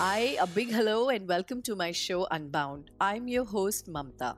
[0.00, 2.92] Hi, a big hello and welcome to my show Unbound.
[3.00, 4.36] I'm your host Mamtaa,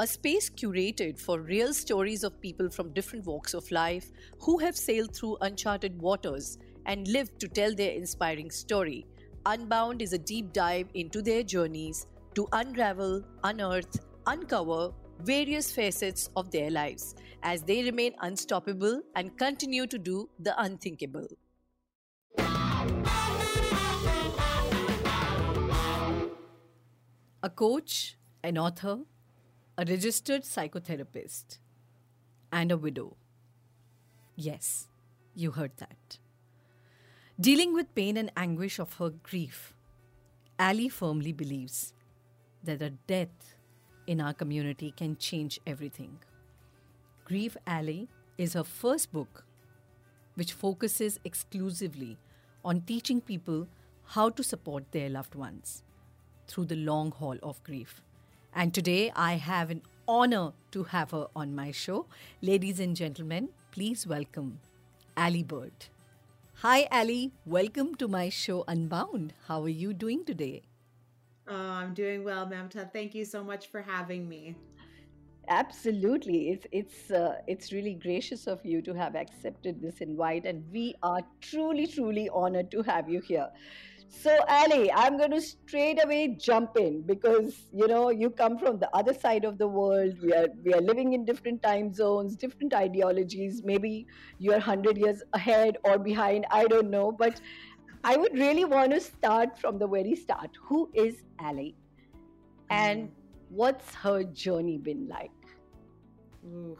[0.00, 4.76] a space curated for real stories of people from different walks of life who have
[4.76, 9.06] sailed through uncharted waters and lived to tell their inspiring story.
[9.46, 14.90] Unbound is a deep dive into their journeys to unravel, unearth, uncover
[15.22, 21.28] various facets of their lives as they remain unstoppable and continue to do the unthinkable.
[27.46, 29.02] A coach, an author,
[29.78, 31.58] a registered psychotherapist,
[32.50, 33.16] and a widow.
[34.34, 34.88] Yes,
[35.32, 36.18] you heard that.
[37.40, 39.74] Dealing with pain and anguish of her grief,
[40.58, 41.94] Aly firmly believes
[42.64, 43.54] that a death
[44.08, 46.18] in our community can change everything.
[47.24, 49.44] Grief Ally is her first book,
[50.34, 52.18] which focuses exclusively
[52.64, 53.68] on teaching people
[54.02, 55.84] how to support their loved ones
[56.46, 58.02] through the long haul of grief.
[58.54, 62.06] And today I have an honor to have her on my show.
[62.40, 64.60] Ladies and gentlemen, please welcome
[65.16, 65.86] Aly Bird.
[66.60, 67.32] Hi, Aly.
[67.44, 69.34] Welcome to my show Unbound.
[69.46, 70.62] How are you doing today?
[71.48, 72.92] Oh, I'm doing well, Mamtaa.
[72.92, 74.56] Thank you so much for having me.
[75.48, 80.64] Absolutely, it's it's uh, it's really gracious of you to have accepted this invite, and
[80.72, 83.48] we are truly truly honored to have you here.
[84.08, 88.78] So, Aly, I'm going to straight away jump in because you know you come from
[88.78, 90.14] the other side of the world.
[90.22, 93.62] We are we are living in different time zones, different ideologies.
[93.64, 94.06] Maybe
[94.38, 96.46] you are hundred years ahead or behind.
[96.50, 97.40] I don't know, but
[98.04, 100.50] I would really want to start from the very start.
[100.62, 101.74] Who is Aly?
[102.70, 103.10] And mm.
[103.50, 105.30] what's her journey been like?
[106.46, 106.78] Ooh.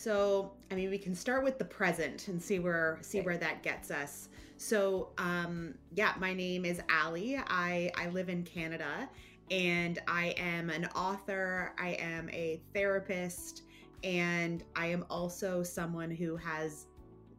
[0.00, 3.26] So, I mean, we can start with the present and see where see okay.
[3.26, 4.30] where that gets us.
[4.56, 7.36] So, um, yeah, my name is Aly.
[7.36, 9.10] I I live in Canada,
[9.50, 11.74] and I am an author.
[11.78, 13.64] I am a therapist,
[14.02, 16.86] and I am also someone who has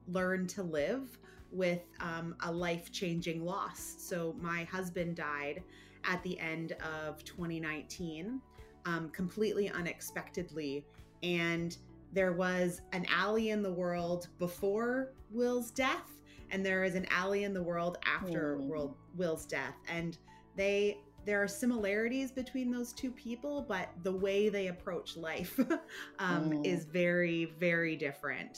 [0.07, 1.17] learned to live
[1.51, 3.95] with um, a life changing loss.
[3.97, 5.63] So, my husband died
[6.03, 8.39] at the end of 2019,
[8.85, 10.85] um, completely unexpectedly.
[11.23, 11.75] And
[12.13, 17.43] there was an Aly in the world before Will's death, and there is an Aly
[17.43, 18.93] in the world after mm.
[19.15, 19.75] Will's death.
[19.89, 20.17] And
[20.55, 25.59] they there are similarities between those two people, but the way they approach life
[26.19, 26.65] um, mm.
[26.65, 28.57] is very, very different.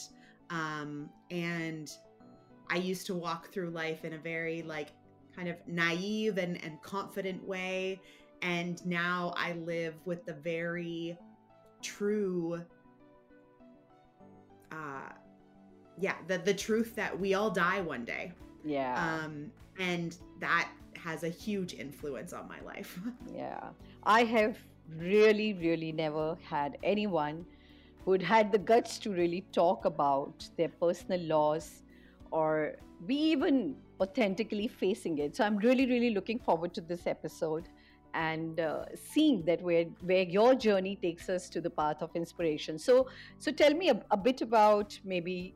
[0.50, 1.92] Um, and
[2.70, 4.90] I used to walk through life in a very like
[5.36, 8.00] kind of naive and, and confident way.
[8.42, 11.18] And now I live with the very
[11.82, 12.62] true
[14.74, 15.10] uh
[16.00, 18.32] yeah, the the truth that we all die one day.
[18.66, 18.96] Yeah.
[19.24, 23.00] Um and that has a huge influence on my life.
[23.42, 23.70] yeah.
[24.04, 24.58] I have
[24.98, 27.46] really really never had anyone
[28.06, 31.84] who'd had the guts to really talk about their personal loss
[32.32, 35.36] or be even authentically facing it.
[35.36, 37.70] So I'm really, really looking forward to this episode
[38.14, 42.78] and uh, seeing that where where your journey takes us to the path of inspiration.
[42.78, 43.08] So
[43.40, 45.56] so tell me a, a bit about maybe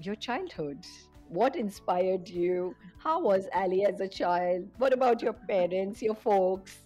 [0.00, 0.86] your childhood.
[1.28, 2.74] What inspired you?
[2.98, 4.68] How was Aly as a child?
[4.78, 6.78] What about your parents, your folks?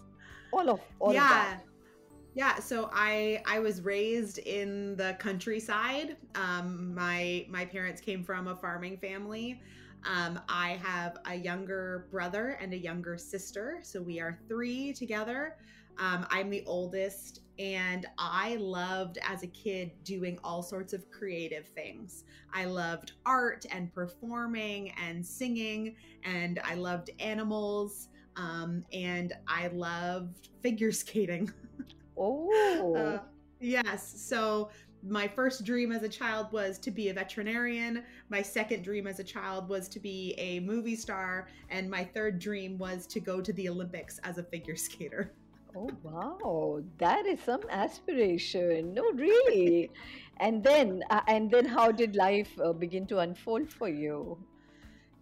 [0.51, 1.23] All of all yeah.
[1.23, 1.63] of that.
[2.35, 6.17] Yeah, so I I was raised in the countryside.
[6.35, 9.61] Um, my my parents came from a farming family.
[10.05, 15.57] Um, I have a younger brother and a younger sister, so we are three together.
[15.97, 21.67] Um, I'm the oldest, and I loved as a kid doing all sorts of creative
[21.67, 22.23] things.
[22.53, 30.49] I loved art and performing and singing, and I loved animals, um, and I loved
[30.61, 31.51] figure skating.
[32.15, 32.95] Oh.
[32.95, 33.19] Uh,
[33.59, 34.13] yes.
[34.15, 34.69] So
[35.07, 38.03] my first dream as a child was to be a veterinarian.
[38.29, 41.47] My second dream as a child was to be a movie star.
[41.69, 45.33] And my third dream was to go to the Olympics as a figure skater.
[45.75, 46.81] Oh, wow.
[46.99, 48.93] That is some aspiration.
[48.93, 49.91] No, really.
[50.37, 54.37] and then, uh, and then how did life uh, begin to unfold for you?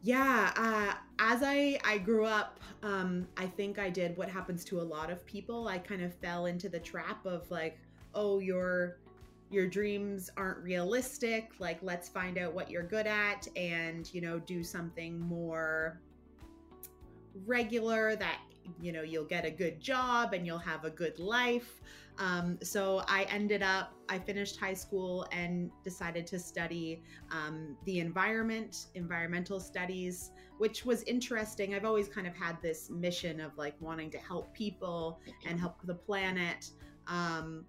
[0.04, 4.82] Yeah, uh, as I I grew up, um, I think I did what happens to
[4.82, 5.68] a lot of people.
[5.68, 7.78] I kind of fell into the trap of like,
[8.16, 8.98] oh, your
[9.52, 11.52] your dreams aren't realistic.
[11.60, 16.00] Like, let's find out what you're good at, and you know, do something more
[17.46, 18.40] regular that
[18.80, 21.82] you know you'll get a good job and you'll have a good life.
[22.18, 27.02] Um, so i ended up i finished high school and decided to study
[27.32, 30.32] um, the environment environmental studies
[30.62, 31.74] which was interesting.
[31.74, 35.78] I've always kind of had this mission of like wanting to help people and help
[35.86, 36.70] the planet.
[37.08, 37.66] Um,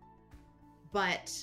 [0.92, 1.42] but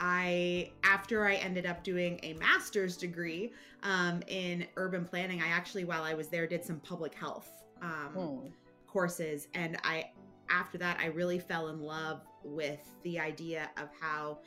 [0.00, 3.52] I, after I ended up doing a master's degree
[3.82, 7.50] um, in urban planning, I actually, while I was there, did some public health
[7.82, 8.48] um, hmm.
[8.86, 9.48] courses.
[9.54, 10.10] And I,
[10.50, 14.38] after that, I really fell in love with the idea of how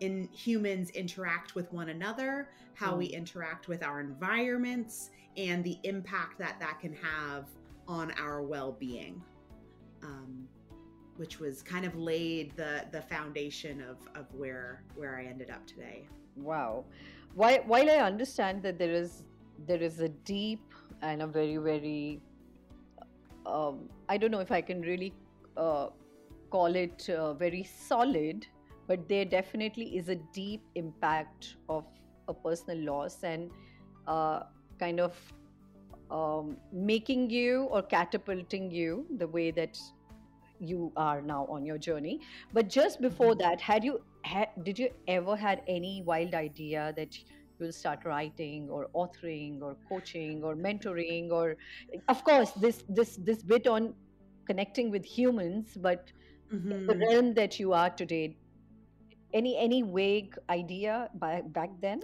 [0.00, 2.98] in humans interact with one another, how hmm.
[2.98, 7.46] we interact with our environments, and the impact that that can have
[7.86, 9.22] on our well-being.
[10.02, 10.48] Um,
[11.20, 15.66] which was kind of laid the the foundation of of where where I ended up
[15.66, 15.98] today.
[16.36, 16.84] Wow.
[17.34, 19.24] While while I understand that there is
[19.70, 20.64] there is a deep
[21.02, 22.20] and a very very
[23.44, 25.12] um, I don't know if I can really
[25.56, 25.88] uh,
[26.50, 28.46] call it uh, very solid,
[28.86, 31.84] but there definitely is a deep impact of
[32.28, 33.50] a personal loss and
[34.06, 34.40] uh,
[34.78, 35.14] kind of
[36.10, 39.78] um, making you or catapulting you the way that
[40.60, 42.20] you are now on your journey
[42.52, 43.48] but just before mm-hmm.
[43.48, 47.18] that had you had did you ever had any wild idea that
[47.58, 51.56] you'll start writing or authoring or coaching or mentoring or
[52.08, 53.94] of course this this this bit on
[54.46, 56.12] connecting with humans but
[56.52, 56.86] mm-hmm.
[56.86, 58.36] the realm that you are today
[59.32, 62.00] any any vague idea by, back then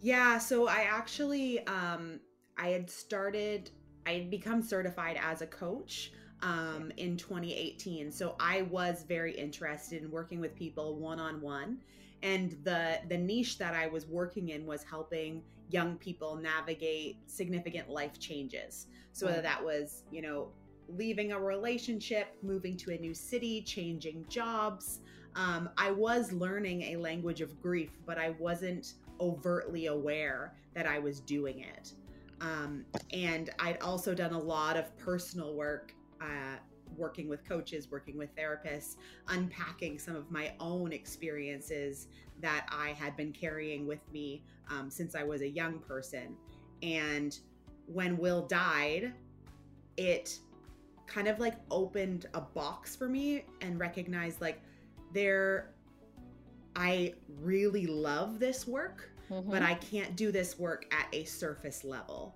[0.00, 2.20] yeah so i actually um
[2.58, 3.70] i had started
[4.06, 6.12] i had become certified as a coach
[6.44, 8.12] um, in 2018.
[8.12, 11.78] So I was very interested in working with people one on one.
[12.22, 17.88] And the the niche that I was working in was helping young people navigate significant
[17.88, 18.86] life changes.
[19.12, 20.48] So whether that was, you know,
[20.88, 25.00] leaving a relationship, moving to a new city, changing jobs.
[25.36, 30.98] Um, I was learning a language of grief, but I wasn't overtly aware that I
[30.98, 31.92] was doing it.
[32.40, 36.58] Um, and I'd also done a lot of personal work uh,
[36.96, 38.96] working with coaches, working with therapists,
[39.28, 42.08] unpacking some of my own experiences
[42.40, 46.36] that I had been carrying with me um, since I was a young person.
[46.82, 47.38] And
[47.86, 49.12] when Will died,
[49.96, 50.38] it
[51.06, 54.60] kind of like opened a box for me and recognized like
[55.12, 55.74] there
[56.76, 59.48] I really love this work, mm-hmm.
[59.48, 62.34] but I can't do this work at a surface level.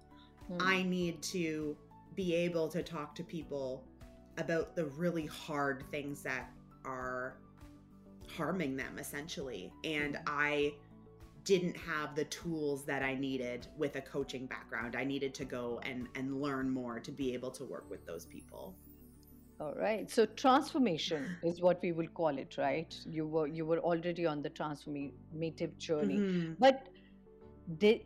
[0.50, 0.62] Mm-hmm.
[0.66, 1.76] I need to
[2.18, 3.84] be able to talk to people
[4.38, 6.50] about the really hard things that
[6.84, 7.36] are
[8.36, 9.72] harming them essentially.
[9.84, 10.46] And mm-hmm.
[10.50, 10.72] i
[11.44, 14.96] didn't have the tools that i needed with a coaching background.
[15.02, 18.24] I needed to go and and learn more to be able to work with those
[18.36, 18.64] people.
[19.60, 20.10] All right.
[20.16, 22.92] So transformation is what we will call it right?
[23.16, 26.18] You were you were already on the transformative journey.
[26.18, 26.52] Mm-hmm.
[26.66, 26.76] but
[27.82, 27.98] did,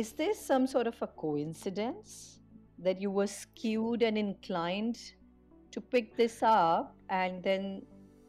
[0.00, 2.38] is there some sort of a coincidence
[2.82, 4.98] that you were skewed and inclined
[5.70, 7.82] to pick this up and then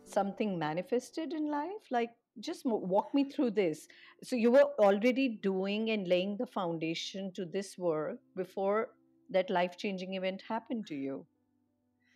[0.06, 1.92] something manifested in life?
[1.92, 3.88] Like just walk me through this.
[4.24, 8.90] So you were already doing and laying the foundation to this work before
[9.30, 11.26] that life changing event happened to you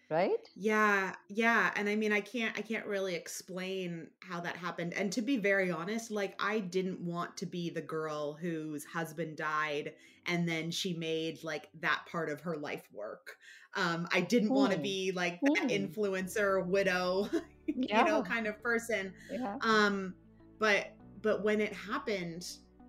[0.10, 4.94] right yeah yeah and i mean i can't i can't really explain how that happened
[4.94, 9.38] and to be very honest like i didn't want to be the girl whose husband
[9.38, 9.94] died
[10.28, 13.38] and then she made like that part of her life work
[13.76, 17.30] um i didn't want to be like that influencer widow
[17.68, 18.00] yeah.
[18.06, 19.56] you know kind of person yeah.
[19.62, 20.14] um
[20.60, 22.46] but but when it happened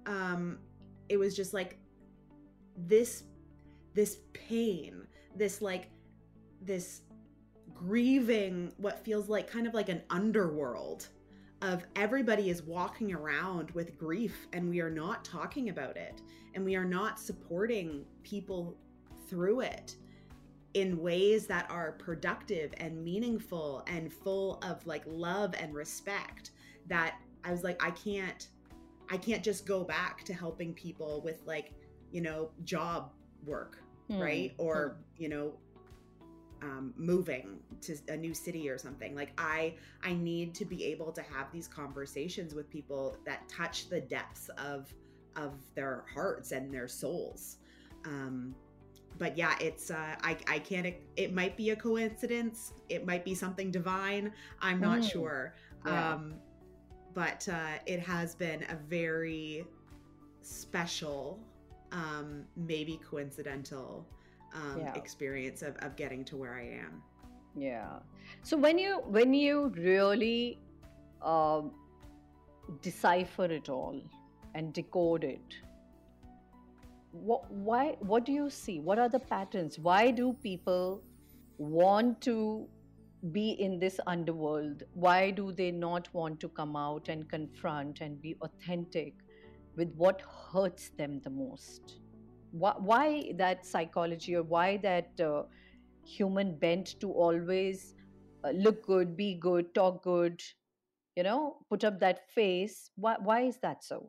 [0.07, 0.59] um
[1.09, 1.79] it was just like
[2.77, 3.25] this
[3.95, 5.91] this pain this like
[6.65, 7.03] this
[7.75, 11.09] grieving what feels like kind of like an underworld
[11.63, 16.21] of everybody is walking around with grief and we are not talking about it
[16.55, 18.77] and we are not supporting people
[19.29, 19.97] through it
[20.75, 26.51] in ways that are productive and meaningful and full of like love and respect
[26.87, 28.49] that I was like I can't
[29.11, 31.73] I can't just go back to helping people with like
[32.11, 33.13] you know job
[33.45, 33.79] work
[34.11, 34.21] mm.
[34.21, 35.23] right or mm.
[35.23, 35.55] you know
[36.65, 39.15] um, moving to a new city or something.
[39.15, 43.89] Like i i need to be able to have these conversations with people that touch
[43.89, 44.93] the depths of
[45.37, 47.59] of their hearts and their souls.
[48.05, 48.55] Um
[49.17, 52.73] but yeah it's uh i i can't it might be a coincidence.
[52.89, 54.33] It might be something divine.
[54.61, 55.13] I'm not mm.
[55.13, 55.55] sure.
[55.87, 56.15] Yeah.
[56.15, 56.35] um
[57.13, 59.67] but uh it has been a very
[60.41, 61.39] special
[61.93, 64.07] um maybe coincidental
[64.55, 64.95] um, Yeah.
[64.95, 67.03] experience of, of getting to where I am.
[67.57, 67.99] Yeah.
[68.43, 70.59] So when you when you really
[71.23, 71.73] um
[72.83, 74.01] decipher it all
[74.55, 75.55] and decode it,
[77.13, 78.81] what why what do you see?
[78.81, 79.79] What are the patterns?
[79.79, 81.03] Why do people
[81.59, 82.67] want to
[83.33, 84.83] be in this underworld?
[84.93, 89.15] Why do they not want to come out and confront and be authentic
[89.77, 92.01] with what hurts them the most?
[92.55, 95.43] Why, why that psychology or why that uh,
[96.07, 97.95] human bent to always
[98.45, 100.41] uh, look good, be good, talk good,
[101.17, 102.91] you know, put up that face?
[102.95, 104.09] Why, why is that so?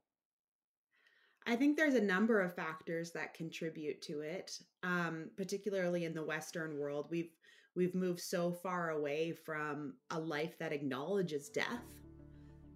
[1.48, 4.60] I think there's a number of factors that contribute to it.
[4.84, 7.32] Um, particularly in the Western world, we've
[7.76, 11.84] we've moved so far away from a life that acknowledges death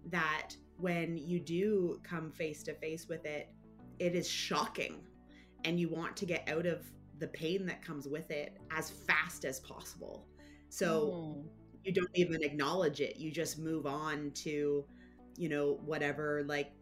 [0.06, 3.48] that when you do come face to face with it,
[3.98, 5.00] it is shocking,
[5.64, 6.84] and you want to get out of
[7.18, 10.26] the pain that comes with it as fast as possible.
[10.68, 11.48] So Mm.
[11.84, 13.16] you don't even acknowledge it.
[13.16, 14.84] You just move on to,
[15.36, 16.72] you know, whatever like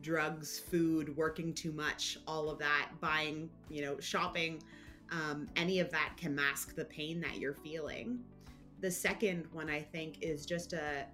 [0.00, 4.62] drugs, food, working too much, all of that, buying, you know, shopping,
[5.10, 8.24] um, any of that can mask the pain that you're feeling.
[8.80, 11.06] The second one, I think, is just a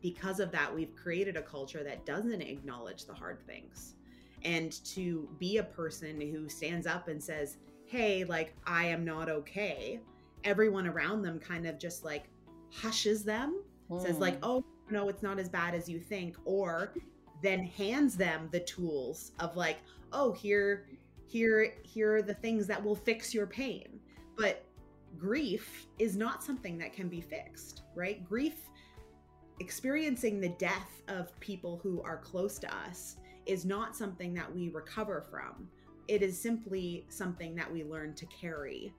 [0.00, 3.96] because of that, we've created a culture that doesn't acknowledge the hard things.
[4.44, 9.28] And to be a person who stands up and says, Hey, like, I am not
[9.28, 10.00] okay,
[10.44, 12.28] everyone around them kind of just like
[12.70, 13.62] hushes them,
[13.98, 14.44] says, like, Mm.
[14.44, 16.92] Oh, no, it's not as bad as you think, or
[17.42, 19.78] then hands them the tools of like,
[20.12, 20.86] oh, here,
[21.26, 24.00] here, here are the things that will fix your pain.
[24.36, 24.64] But
[25.16, 28.24] grief is not something that can be fixed, right?
[28.24, 28.68] Grief,
[29.60, 33.16] experiencing the death of people who are close to us,
[33.48, 35.68] is not something that we recover from.
[36.06, 38.94] It is simply something that we learn to carry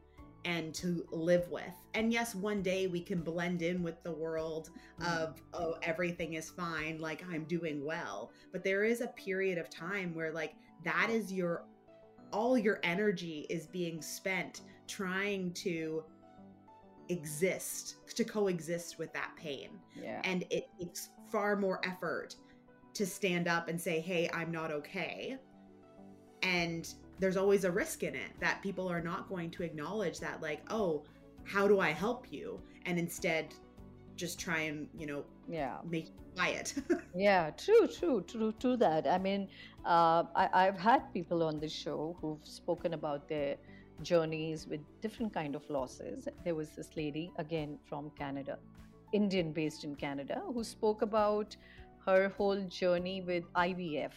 [0.46, 1.74] and to live with.
[1.94, 5.22] And yes, one day we can blend in with the world mm.
[5.22, 9.70] of oh everything is fine like i'm doing well but there is a period of
[9.70, 10.54] time where like
[10.84, 11.64] that is your
[12.32, 16.04] all your energy is being spent trying to
[17.10, 20.22] exist to coexist with that pain yeah.
[20.24, 22.36] and it takes far more effort
[23.00, 25.38] to stand up and say hey i'm not okay
[26.44, 30.42] and there's always a risk in it that people are not going to acknowledge that
[30.42, 31.06] like oh
[31.46, 33.54] how do i help you and instead
[34.18, 35.78] just try and you know yeah.
[35.90, 36.74] make you quiet
[37.16, 38.78] Yeah, true, true, true, true.
[38.78, 39.48] That I mean,
[39.86, 43.56] uh, I, I've had people on the show who've spoken about their
[44.04, 46.28] journeys with different kind of losses.
[46.46, 48.60] There was this lady again from Canada,
[49.12, 51.56] Indian based in Canada, who spoke about
[52.06, 54.14] her whole journey with IVF,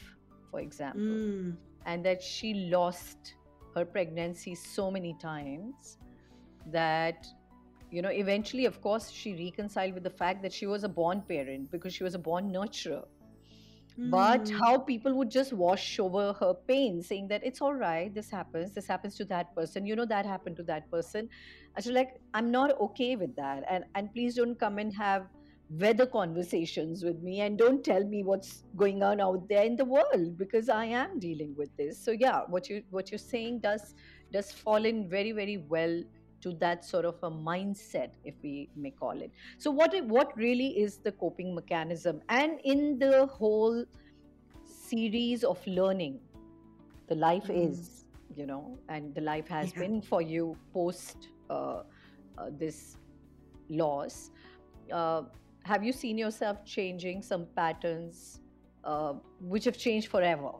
[0.50, 3.34] for example, Mm, and that she lost
[3.74, 5.98] her pregnancy so many times
[6.66, 7.26] that
[7.90, 11.22] you know eventually of course she reconciled with the fact that she was a born
[11.22, 13.04] parent because she was a born nurturer.
[13.98, 14.58] But mm.
[14.58, 18.72] how people would just wash over her pain saying that it's all right this happens
[18.72, 21.28] this happens to that person you know that happened to that person.
[21.76, 23.64] I was like i'm not okay with that.
[23.68, 25.26] And and please don't come and have
[25.70, 29.84] weather conversations with me and don't tell me what's going on out there in the
[29.84, 33.94] world because i am dealing with this so yeah what you what you're saying does
[34.32, 36.02] does fall in very very well
[36.42, 40.78] to that sort of a mindset if we may call it so what what really
[40.78, 43.84] is the coping mechanism and in the whole
[44.64, 46.20] series of learning
[47.08, 47.70] the life Mm.
[47.70, 48.04] is
[48.34, 49.80] you know and the life has Yeah.
[49.80, 51.82] been for you post uh,
[52.38, 52.96] uh, this
[53.68, 54.30] loss
[54.92, 55.22] uh,
[55.64, 58.40] have you seen yourself changing some patterns
[58.84, 60.50] uh, which have changed forever?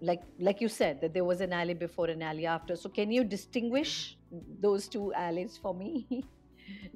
[0.00, 2.74] Like like you said that there was an Aly before an Aly after.
[2.76, 4.16] So can you distinguish
[4.60, 6.06] those two Alys for me?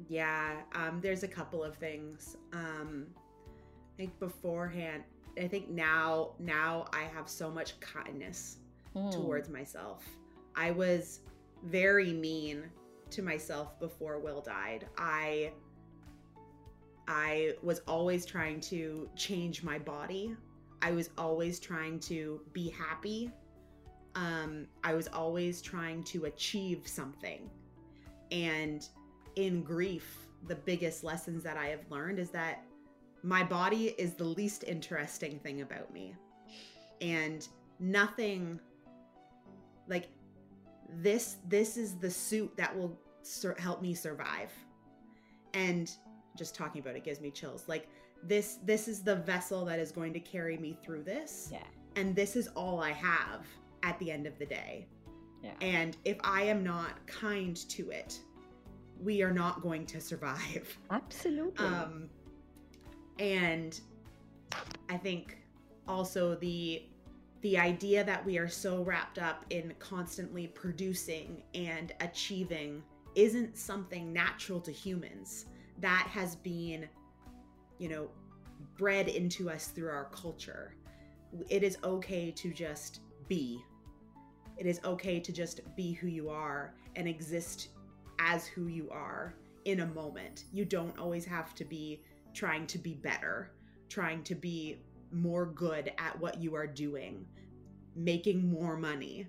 [0.09, 2.37] Yeah um there's a couple of things.
[2.53, 3.07] Um
[3.93, 5.05] i think beforehand
[5.39, 8.59] i think now now i have so much kindness
[8.95, 9.11] Hmm.
[9.11, 10.05] towards myself.
[10.55, 11.21] I was
[11.65, 12.65] very mean
[13.11, 14.87] to myself before will died.
[14.97, 15.53] I
[17.09, 20.35] i was always trying to change my body.
[20.83, 23.31] I was always trying to be happy.
[24.15, 27.51] Um i was always trying to achieve something.
[28.31, 28.87] And
[29.37, 32.63] in grief the biggest lessons that i have learned is that
[33.25, 36.15] my body is the least interesting thing about me.
[37.01, 37.47] And
[37.81, 38.61] nothing
[39.89, 40.09] like
[40.99, 44.53] this this is the suit that will sur- help me survive.
[45.55, 45.91] And
[46.37, 47.89] just talking about it gives me chills like
[48.23, 51.59] this this is the vessel that is going to carry me through this yeah
[51.97, 53.47] and this is all i have
[53.83, 54.87] at the end of the day
[55.43, 55.53] Yeah.
[55.61, 58.19] And if I am not kind to it,
[59.03, 60.79] we are not going to survive.
[60.91, 61.67] Absolutely.
[61.67, 62.09] Um,
[63.19, 63.79] and
[64.89, 65.39] I think
[65.87, 66.85] also the
[67.43, 72.83] the idea that we are so wrapped up in constantly producing and achieving
[73.15, 75.45] isn't something natural to humans.
[75.81, 76.89] That has been,
[77.79, 78.09] you know,
[78.77, 80.75] bred into us through our culture.
[81.49, 83.63] It is okay to just be.
[84.57, 87.69] It is okay to just be who you are and exist
[88.19, 90.45] as who you are in a moment.
[90.53, 92.03] You don't always have to be
[92.33, 93.51] trying to be better,
[93.89, 94.79] trying to be
[95.11, 97.25] more good at what you are doing,
[97.97, 99.27] making more money.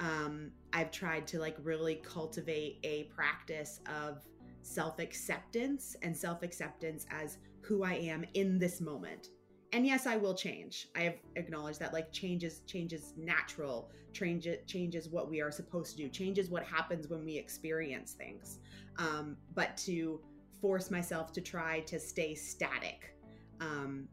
[0.00, 4.22] Um, I've tried to like really cultivate a practice of
[4.68, 9.28] self acceptance and self acceptance as who I am in this moment.
[9.72, 10.88] And yes, I will change.
[10.96, 16.02] I have acknowledged that like changes changes natural, change changes what we are supposed to
[16.02, 18.58] do, changes what happens when we experience things.
[18.98, 20.20] Um, but to
[20.60, 23.14] force myself to try to stay static
[23.60, 24.08] um,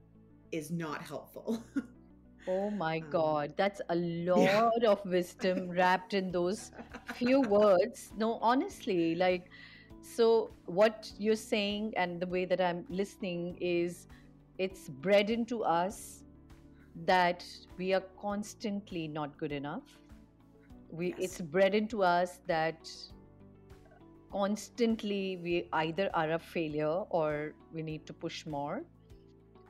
[0.52, 1.64] is not helpful.
[2.48, 3.96] Oh my Um, God, that's a
[4.34, 4.62] yeah.
[4.66, 6.72] lot of wisdom wrapped in those
[7.14, 8.12] few words.
[8.16, 9.50] No, honestly, like,
[10.06, 14.08] so what you're saying and the way that I'm listening is
[14.60, 16.24] it's bred into us
[17.06, 17.44] that
[17.78, 19.84] we are constantly not good enough.
[20.92, 21.18] We, Yes.
[21.20, 22.90] it's bred into us that
[24.32, 28.84] constantly we either are a failure or we need to push more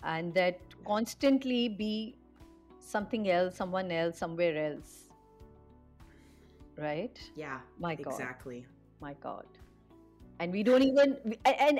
[0.04, 2.15] and that constantly be
[2.80, 5.10] something else someone else somewhere else
[6.77, 8.65] right yeah, my god exactly.
[9.01, 9.46] my god
[10.39, 11.80] and we don't even we- a- and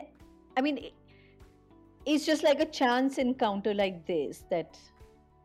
[0.58, 0.80] i mean
[2.06, 4.78] it's just like a chance encounter like this that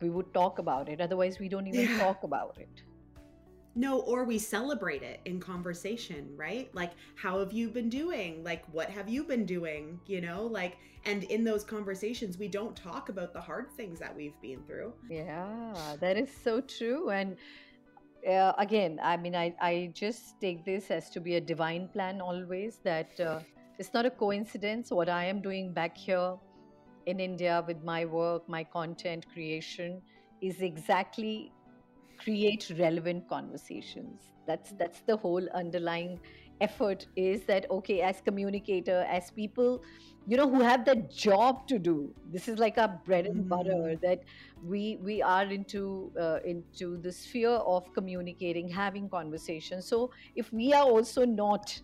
[0.01, 1.99] we would talk about it otherwise we don't even Yeah.
[2.05, 2.83] talk about it
[3.73, 6.67] No, or we celebrate it in conversation, right?
[6.79, 8.43] Like, how have you been doing?
[8.43, 9.97] Like, what have you been doing?
[10.13, 10.73] You know, like,
[11.05, 14.91] and in those conversations, we don't talk about the hard things that we've been through.
[15.09, 17.11] Yeah, that is so true.
[17.11, 17.37] And
[18.27, 22.21] uh, again, I mean, I, I just take this as to be a divine plan
[22.21, 23.39] always, that uh,
[23.79, 26.35] it's not a coincidence what I am doing back here
[27.05, 30.01] in India with my work, my content creation
[30.41, 31.51] is exactly
[32.23, 34.21] create relevant conversations.
[34.47, 36.19] That's that's the whole underlying
[36.61, 39.81] effort is that okay as communicator as people
[40.27, 43.79] you know who have that job to do this is like our bread and butter
[43.81, 44.01] Mm.
[44.01, 44.19] that
[44.61, 50.71] we we are into uh, into the sphere of communicating having conversations so if we
[50.73, 51.81] are also not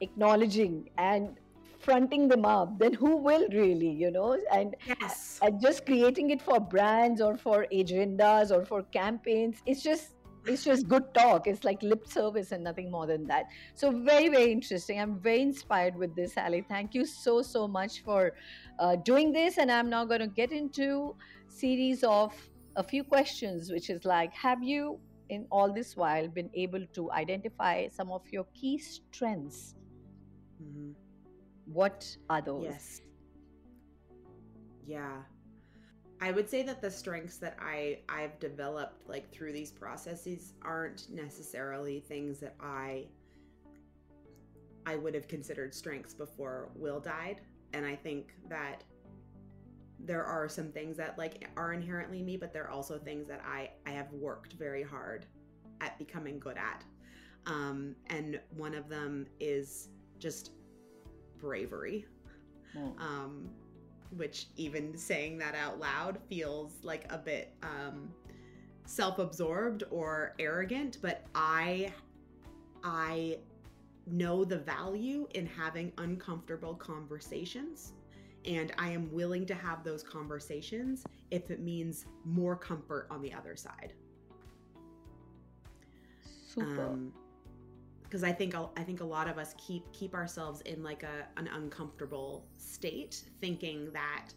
[0.00, 1.38] acknowledging and
[1.78, 5.38] fronting them up then who will really you know and Yes.
[5.42, 10.14] and just creating it for brands or for agendas or for campaigns it's just
[10.46, 11.46] it's just good talk.
[11.46, 13.46] It's like lip service and nothing more than that.
[13.74, 15.00] So very very interesting.
[15.00, 16.64] I'm very inspired with this Aly.
[16.68, 18.32] Thank you so so much for
[18.78, 19.58] uh, doing this.
[19.58, 21.14] And i'm now going to get into
[21.48, 22.32] series of
[22.76, 27.10] a few questions which is like have you in all this while been able to
[27.12, 29.74] identify some of your key strengths?
[30.62, 30.94] Mhm.
[31.72, 32.64] what are those?
[32.64, 33.00] Yes.
[34.86, 35.22] Yeah.
[36.20, 41.08] I would say that the strengths that I I've developed like through these processes aren't
[41.10, 43.06] necessarily things that I
[44.86, 47.40] I would have considered strengths before Will died,
[47.72, 48.84] and I think that
[49.98, 53.42] there are some things that like are inherently me, but there are also things that
[53.46, 55.26] I I have worked very hard
[55.80, 56.84] at becoming good at.
[57.46, 60.52] Um, and one of them is just
[61.38, 62.06] bravery
[62.76, 63.00] Mm.
[63.00, 63.50] um,
[64.16, 68.10] which even saying that out loud feels like a bit um,
[68.86, 71.92] self-absorbed or arrogant but i
[72.82, 73.38] i
[74.06, 77.92] know the value in having uncomfortable conversations
[78.46, 83.32] and i am willing to have those conversations if it means more comfort on the
[83.32, 83.92] other side.
[86.46, 86.98] Super
[88.10, 91.04] because I think a- I think a lot of us keep keep ourselves in like
[91.04, 94.30] a an uncomfortable state, thinking that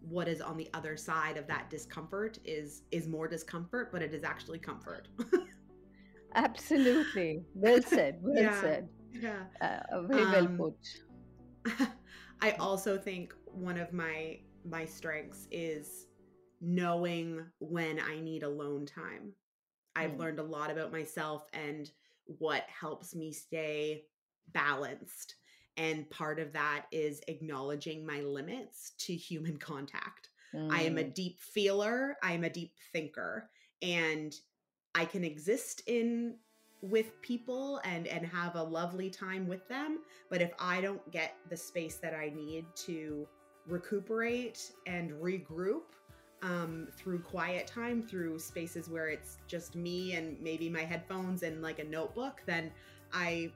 [0.00, 4.14] what is on the other side of that discomfort is is more discomfort, but it
[4.14, 5.08] is actually comfort.
[6.34, 7.44] Absolutely.
[7.54, 8.18] Well said.
[8.22, 8.60] Well Yeah.
[8.60, 8.88] said.
[9.12, 9.44] yeah.
[9.60, 11.88] Uh, very well Um, put.
[12.40, 16.06] I also think one of my my strengths is
[16.60, 19.32] knowing when I need alone time.
[19.94, 20.20] I've Hmm.
[20.20, 21.90] learned a lot about myself and
[22.26, 24.04] what helps me stay
[24.52, 25.36] balanced.
[25.76, 30.30] And part of that is acknowledging my limits to human contact.
[30.70, 33.50] I am a Mm, deep feeler, I am a deep thinker,
[33.82, 34.34] and
[34.94, 36.36] I can exist in
[36.82, 41.36] with people and and have a lovely time with them but if i don't get
[41.48, 43.26] the space that i need to
[43.66, 45.94] recuperate and regroup
[46.44, 51.62] um, through quiet time through spaces where it's just me and maybe my headphones and
[51.62, 52.70] like a notebook then
[53.12, 53.50] i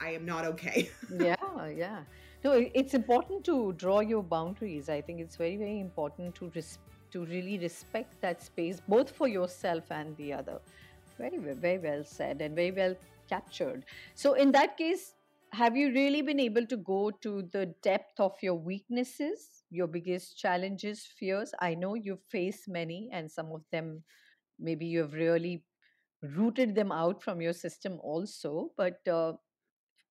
[0.00, 0.88] i am not okay.
[1.10, 1.36] Yeah
[1.68, 2.00] yeah.
[2.44, 4.88] No it's important to draw your boundaries.
[4.88, 6.78] I think it's very very important to res-
[7.12, 10.60] to really respect that space both for yourself and the other.
[11.18, 12.96] Very, very well said and very well
[13.28, 13.84] captured.
[14.14, 15.14] So, in that case,
[15.52, 20.38] have you really been able to go to the depth of your weaknesses, your biggest
[20.38, 21.52] challenges, fears?
[21.60, 24.04] I know you've faced many, and some of them
[24.58, 25.64] maybe you have really
[26.22, 29.34] rooted them out from your system also, but uh,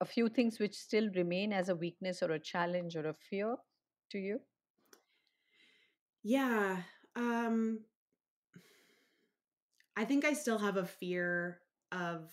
[0.01, 3.58] a few things which still remain as a weakness or a challenge or a fear
[4.12, 4.41] to you?
[6.23, 6.84] Yeah.
[7.15, 7.86] Um
[9.95, 12.32] I think I still have a fear of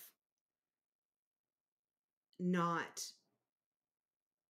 [2.39, 3.03] not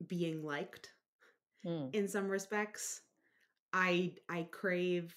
[0.07, 0.89] being liked
[1.65, 1.93] mm.
[1.93, 3.01] in some respects.
[3.73, 5.15] I I crave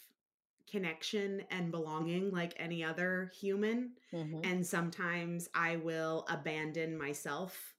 [0.70, 4.40] connection and belonging like any other human mm-hmm.
[4.42, 7.74] and sometimes I will abandon myself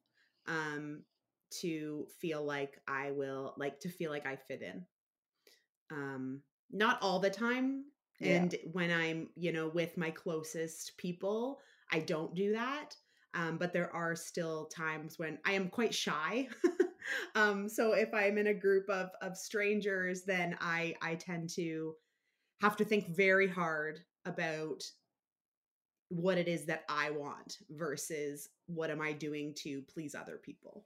[0.48, 1.02] um
[1.62, 4.86] to feel like I will like to feel like I fit in.
[5.92, 7.86] Um not all the time
[8.22, 11.60] and when i'm you know with my closest people
[11.92, 12.96] i don't do that
[13.34, 16.48] um, but there are still times when i am quite shy.
[17.36, 21.96] Um, so if i'm in a group of of strangers then i i tend to
[22.62, 24.82] have to think very hard about
[26.08, 30.86] what it is that i want versus what am i doing to please other people.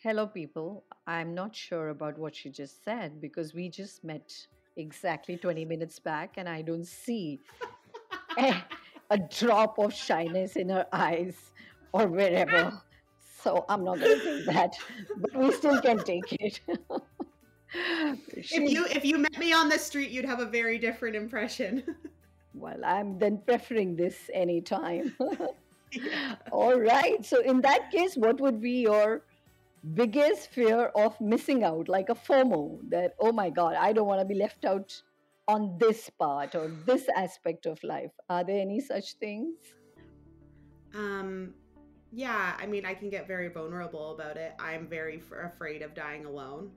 [0.00, 0.84] Hello people.
[1.08, 4.32] I'm not sure about what she just said because we just met
[4.76, 7.40] exactly 20 minutes back and I don't see
[9.10, 11.34] a, drop of shyness in her eyes
[11.92, 12.72] or wherever.
[13.42, 14.76] So I'm not going to take that,
[15.16, 16.60] but we still can take it.
[18.32, 21.82] if you if you met me on the street, you'd have a very different impression.
[22.54, 25.14] well, I'm then preferring this anytime.
[25.92, 26.36] yeah.
[26.50, 27.24] All right.
[27.24, 29.22] So in that case, what would be your
[29.94, 34.20] biggest fear of missing out, like a FOMO, that, oh my God, I don't want
[34.20, 35.00] to be left out
[35.48, 38.12] on this part or this aspect of life.
[38.28, 39.56] Are there any such things?
[40.94, 41.54] Um,
[42.12, 44.54] yeah, I mean, I can get very vulnerable about it.
[44.60, 46.70] I'm very f- afraid of dying alone.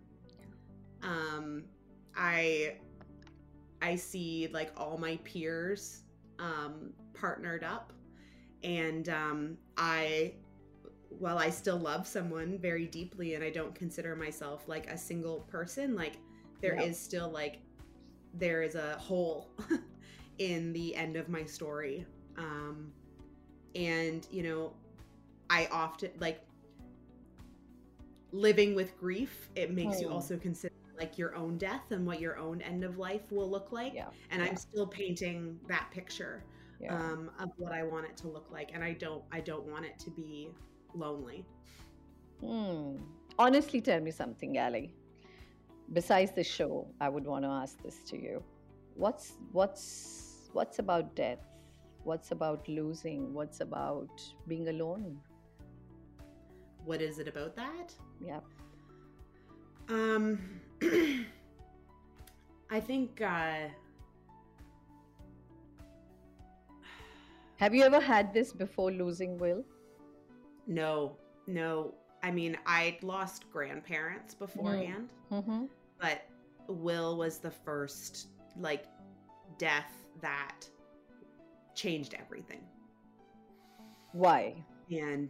[1.03, 1.63] Um,
[2.15, 2.77] I
[3.81, 6.03] I see like all my peers
[6.39, 7.93] um, partnered up,
[8.63, 10.33] and um, I
[11.09, 15.41] while I still love someone very deeply and I don't consider myself like a single
[15.41, 16.13] person, like
[16.61, 17.59] there is still like
[18.33, 19.49] there is a hole
[20.37, 22.05] in the end of my story.
[22.37, 22.91] Um
[23.75, 24.73] and you know,
[25.49, 26.41] I often like
[28.31, 30.01] living with grief, it makes oh.
[30.01, 33.49] you also consider like your own death and what your own end of life will
[33.49, 33.93] look like.
[33.93, 34.05] Yeah.
[34.29, 34.49] And yeah.
[34.49, 36.43] I'm still painting that picture
[36.79, 36.95] yeah.
[36.95, 38.71] um, of what I want it to look like.
[38.73, 40.49] And I don't I don't want it to be
[40.93, 41.45] lonely.
[42.39, 42.97] Hmm.
[43.37, 44.93] Honestly, tell me something, Aly.
[45.93, 48.41] Besides the show, I would want to ask this to you.
[48.95, 51.39] What's what's what's about death?
[52.03, 53.33] What's about losing?
[53.33, 54.09] What's about
[54.47, 55.19] being alone?
[56.85, 57.93] What is it about that?
[58.25, 58.39] Yeah.
[59.89, 60.39] Um
[62.69, 63.67] I think uh
[67.57, 69.63] Have you ever had this before losing Will?
[70.67, 71.93] No, no.
[72.23, 75.65] I mean, I'd lost grandparents beforehand, mm-hmm.
[76.01, 76.23] But
[76.67, 78.85] Will was the first like
[79.57, 80.67] death that
[81.75, 82.63] changed everything.
[84.11, 84.55] Why?
[84.91, 85.29] And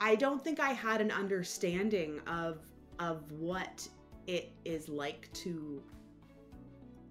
[0.00, 2.58] I don't think I had an understanding of
[3.00, 3.86] of what
[4.26, 5.82] it is like to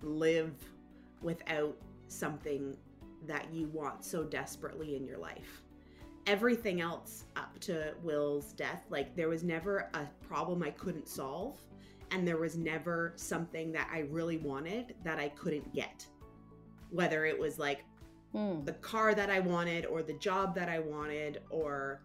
[0.01, 0.53] live
[1.21, 1.75] without
[2.07, 2.75] something
[3.27, 5.62] that you want so desperately in your life
[6.27, 11.57] everything else up to Will's death, like there was never a problem I couldn't solve,
[12.11, 16.05] and there was never something that I really wanted that I couldn't get.
[16.91, 17.83] Whether it was like
[18.33, 18.65] mm.
[18.65, 22.01] the car that I wanted, or the job that I wanted, or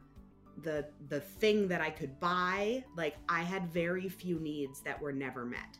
[0.62, 5.12] the the thing that I could buy, like I had very few needs that were
[5.12, 5.78] never met.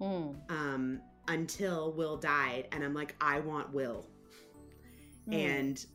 [0.00, 0.36] Mm.
[0.50, 4.06] Um, until Will died, and I'm like, I want Will.
[5.28, 5.34] Mm.
[5.34, 5.86] And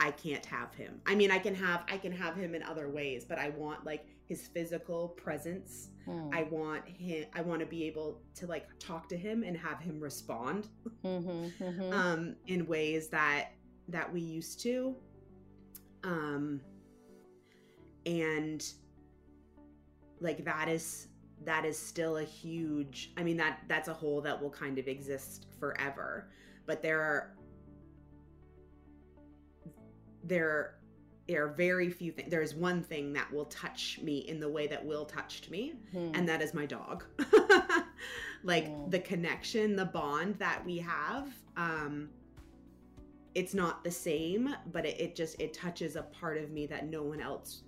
[0.00, 1.00] I can't have him.
[1.06, 3.84] I mean, I can have I can have him in other ways, but I want
[3.84, 5.90] like his physical presence.
[6.06, 6.34] Mm.
[6.34, 7.26] I want him.
[7.34, 10.68] I want to be able to like talk to him and have him respond
[11.04, 11.92] mm-hmm, mm-hmm.
[11.92, 13.52] Um, in ways that
[13.88, 14.94] that we used to.
[16.04, 16.60] Um
[18.04, 18.64] and
[20.20, 21.08] like that is
[21.44, 24.88] that is still a huge I mean that that's a hole that will kind of
[24.88, 26.28] exist forever.
[26.66, 27.35] But there are
[30.26, 30.74] there
[31.28, 32.30] there are very few things.
[32.30, 36.12] There's one thing that will touch me in the way that Will touched me, Hmm.
[36.14, 37.02] and that is my dog.
[38.44, 38.90] like Mm.
[38.92, 41.28] the connection, the bond that we have.
[41.56, 42.10] Um,
[43.34, 46.86] it's not the same, but it, it just it touches a part of me that
[46.88, 47.62] no one else,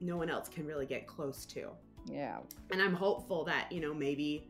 [0.00, 1.68] no one else can really get close to
[2.08, 2.38] yeah.
[2.70, 4.46] and i'm hopeful that you know maybe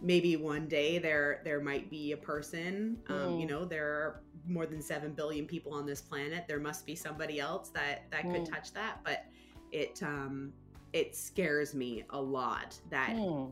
[0.00, 3.50] maybe one day there there might be a person um, you Mm.
[3.50, 7.38] know there are more than 7 billion people on this planet there must be somebody
[7.40, 8.50] else that that could Mm.
[8.50, 9.24] touch that but
[9.72, 10.52] it um
[10.92, 13.46] it scares me a lot that Hmm.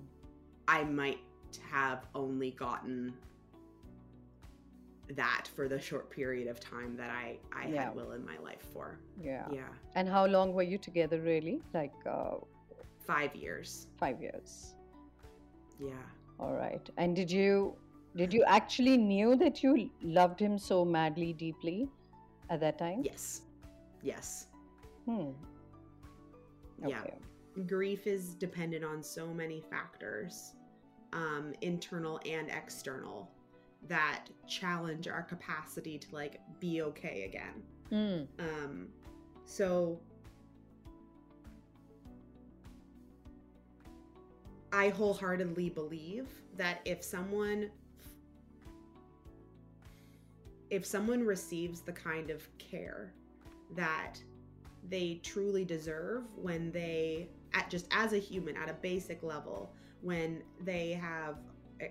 [0.68, 1.20] i might
[1.70, 3.14] have only gotten
[5.10, 7.86] that for the short period of time that i i Yeah.
[7.86, 9.46] had will in my life for Yeah.
[9.50, 11.60] yeah And how long were you together, really?
[11.74, 12.36] Like uh,
[13.06, 14.74] 5 years five years.
[15.78, 16.06] yeah
[16.42, 16.88] All right.
[16.96, 17.76] And did you
[18.16, 21.88] did you actually knew that you loved him so madly, deeply
[22.50, 23.02] at that time?
[23.04, 23.42] yes
[24.02, 24.46] yes
[25.06, 25.30] Hmm.
[26.86, 27.02] Yeah.
[27.66, 30.54] Grief is dependent on so many factors
[31.12, 33.30] um internal and external
[33.88, 37.56] that challenge our capacity to like be okay again
[37.90, 38.44] Hmm.
[38.46, 38.88] um
[39.44, 40.00] so
[44.72, 47.70] i wholeheartedly believe that if someone
[50.70, 53.12] if someone receives the kind of care
[53.74, 54.14] that
[54.88, 60.42] they truly deserve when they at just as a human at a basic level when
[60.64, 61.36] they have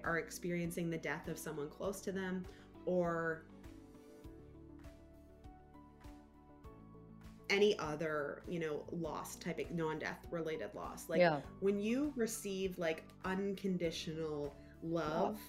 [0.03, 2.45] are experiencing the death of someone close to them
[2.85, 3.43] or
[7.51, 11.39] any other you know loss type of non-death related loss like yeah.
[11.59, 15.39] when you receive like unconditional love Love.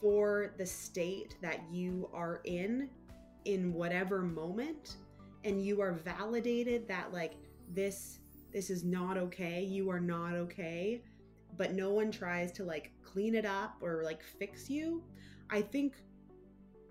[0.00, 2.88] for the state that you are in
[3.44, 4.96] in whatever moment
[5.44, 7.34] and you are validated that like
[7.74, 8.18] this
[8.52, 11.02] this is not okay you are not okay
[11.56, 15.02] but no one tries to like clean it up or like fix you
[15.50, 15.94] i think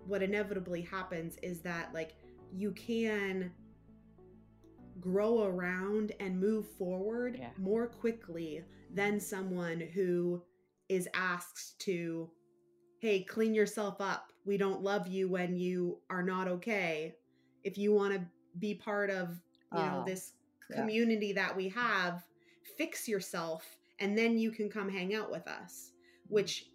[0.06, 2.16] what inevitably happens is that like
[2.54, 3.52] you can
[5.06, 7.52] grow around and move forward Yeah.
[7.58, 8.64] more quickly
[8.94, 10.42] than someone who
[10.90, 12.30] is asked to
[13.00, 17.16] hey clean yourself up we don't love you when you are not okay
[17.64, 18.22] if you want to
[18.60, 19.30] be part of
[19.72, 20.34] you know Ah, this
[20.70, 20.78] yeah.
[20.78, 22.24] community that we have
[22.78, 23.64] fix yourself
[24.00, 25.92] and then you can come hang out with us
[26.30, 26.66] which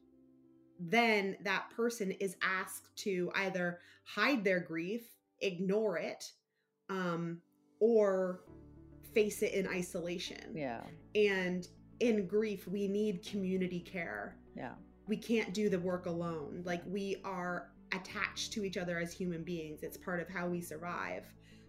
[0.78, 5.02] then that person is asked to either hide their grief
[5.40, 6.32] ignore it
[6.88, 7.40] um
[7.80, 8.40] or
[9.12, 10.82] face it in isolation Yeah.
[11.16, 11.66] and
[11.98, 14.74] in grief we need community care Yeah.
[15.08, 16.62] we can't do the work alone.
[16.64, 19.82] Like we are attached to each other as human beings.
[19.82, 21.24] It's part of how we survive.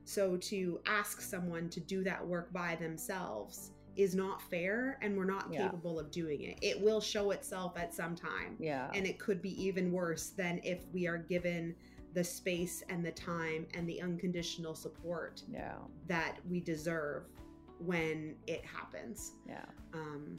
[0.06, 5.26] So to ask someone to do that work by themselves is not fair and we're
[5.26, 5.64] not Yeah.
[5.66, 6.60] capable of doing it.
[6.62, 8.56] It will show itself at some time.
[8.60, 8.92] Yeah.
[8.94, 11.76] And it could be even worse than if we are given
[12.14, 15.74] the space and the time and the unconditional support yeah.
[16.08, 17.24] that we deserve
[17.80, 19.34] when it happens.
[19.48, 19.66] Yeah.
[19.94, 20.38] Um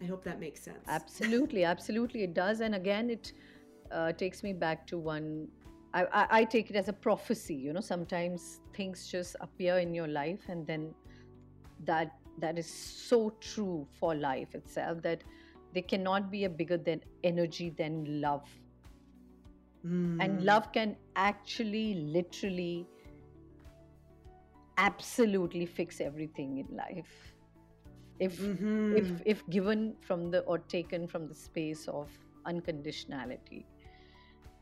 [0.00, 0.84] I hope that makes sense.
[0.88, 3.32] absolutely absolutely it does and again it
[3.90, 5.48] uh, takes me back to one
[5.94, 9.94] I, I, I take it as a prophecy you know sometimes things just appear in
[9.94, 10.94] your life and then
[11.84, 15.24] that that is so true for life itself that
[15.74, 18.48] there cannot be a bigger than energy than love
[20.20, 20.44] and Mm.
[20.44, 22.88] love can actually literally
[24.76, 27.34] absolutely fix everything in life
[28.20, 28.92] if Mhm.
[28.92, 32.10] if if given from the or taken from the space of
[32.46, 33.64] unconditionality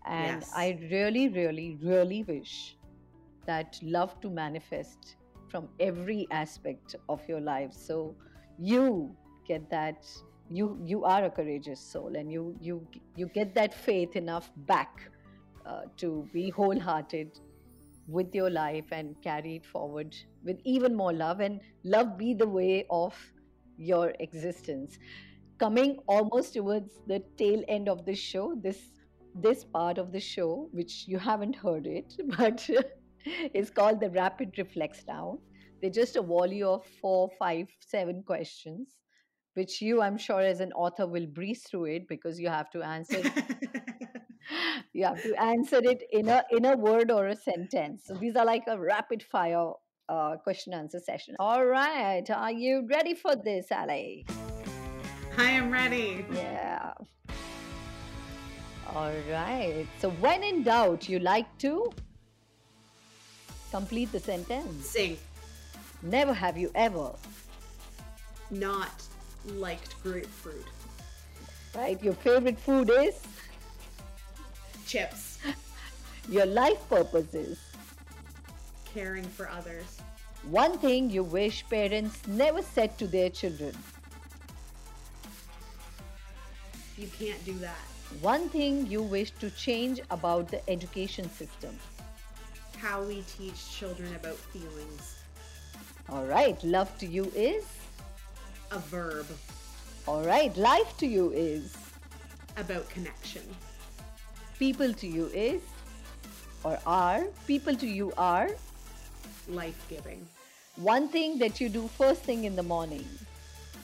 [0.07, 0.53] and Yes.
[0.55, 2.77] i really really really wish
[3.47, 5.17] that love to manifest
[5.49, 8.17] from every aspect of your life so
[8.59, 10.07] you get that
[10.51, 12.87] you you are a courageous soul and you you
[13.17, 15.11] you get that faith enough back
[15.67, 17.41] uh, to be wholehearted
[18.09, 22.47] with your life and carry it forward with even more love and love be the
[22.47, 23.15] way of
[23.77, 24.99] your existence.
[25.59, 28.79] Coming almost towards the tail end of the show this
[29.43, 32.69] this part of the show which you haven't heard it but
[33.55, 35.39] is called the rapid reflex round
[35.81, 38.97] they're just a volley of four five seven questions
[39.55, 42.83] which you i'm sure as an author will breeze through it because you have to
[42.83, 43.23] answer
[44.93, 48.05] you have to answer it in a in a word or a sentence.
[48.07, 49.73] So these are like a rapid fire
[50.09, 51.37] uh, question answer session.
[51.39, 54.27] All right, are you ready for this, Aly?
[55.39, 56.25] I am ready.
[56.33, 56.93] Yeah.
[58.95, 59.87] All right.
[59.99, 61.93] So when in doubt, you like to
[63.71, 64.87] complete the sentence.
[64.89, 65.19] Sing.
[66.03, 67.11] Never have you ever.
[68.51, 69.03] Not
[69.57, 70.65] liked grapefruit.
[71.75, 72.03] Right.
[72.03, 73.21] Your favorite food is.
[74.97, 75.39] Chips.
[76.31, 77.59] Your life purpose is.
[78.95, 80.01] Caring for others.
[80.49, 83.77] One thing you wish parents never said to their children.
[86.97, 87.85] You can't do that.
[88.23, 91.77] One thing you wish to change about the education system.
[92.79, 95.17] How we teach children about feelings.
[96.09, 96.57] All right.
[96.65, 97.67] Love to you is.
[98.71, 99.27] A verb.
[100.07, 100.57] All right.
[100.57, 101.77] Life to you is.
[102.57, 103.43] About connection.
[104.59, 105.63] People to you is.
[106.65, 107.25] Or are.
[107.47, 108.51] People to you are.
[109.49, 110.27] Life giving.
[110.77, 113.05] One thing that you do first thing in the morning.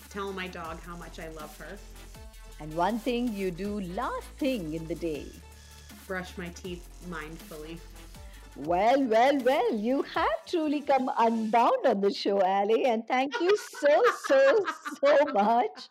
[0.09, 1.79] Tell my dog how much I love her.
[2.61, 5.27] And one thing you do last thing in the day.
[6.07, 7.79] Brush my teeth mindfully.
[8.55, 13.57] Well, well, well, you have truly come unbound on the show, Aly, and thank you
[13.57, 14.67] so, so,
[15.03, 15.89] so much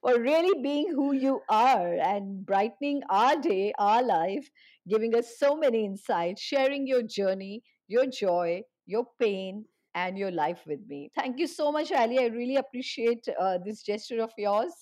[0.00, 4.48] for really being who you are and brightening our day, our life,
[4.88, 10.62] giving us so many insights, sharing your journey, your joy, your pain, and your life
[10.66, 11.10] with me.
[11.16, 12.20] Thank you so much, Aly.
[12.20, 14.72] I really appreciate uh, this gesture of yours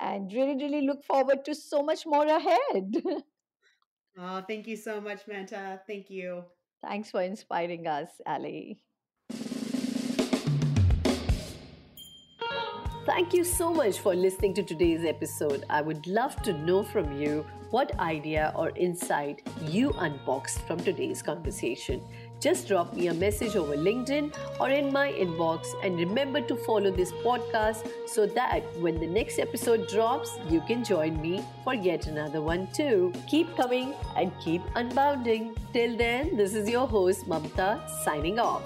[0.00, 2.94] and really, really look forward to so much more ahead.
[4.20, 5.80] Oh, thank you so much, Mamtaa.
[5.86, 6.44] Thank you.
[6.82, 8.80] Thanks for inspiring us, Aly.
[13.06, 15.64] Thank you so much for listening to today's episode.
[15.70, 21.22] I would love to know from you what idea or insight you unboxed from today's
[21.22, 22.02] conversation.
[22.40, 26.90] Just drop me a message over LinkedIn or in my inbox and remember to follow
[26.90, 32.06] this podcast so that when the next episode drops, you can join me for yet
[32.06, 33.12] another one too.
[33.28, 35.56] Keep coming and keep unbounding.
[35.72, 38.62] Till then, this is your host Mamtaa signing off.